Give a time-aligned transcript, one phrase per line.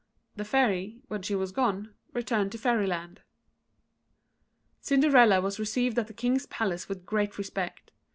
[0.35, 3.21] The Fairy, when she was gone, returned to Fairyland.
[4.79, 7.91] Cinderella was received at the King's palace with great respect.